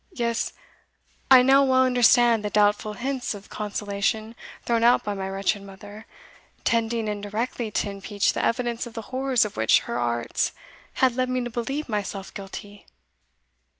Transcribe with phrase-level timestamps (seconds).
[0.13, 0.53] Yes,
[1.29, 4.33] I now well understand the doubtful hints of consolation
[4.65, 6.07] thrown out by my wretched mother,
[6.63, 10.53] tending indirectly to impeach the evidence of the horrors of which her arts
[10.93, 12.87] had led me to believe myself guilty."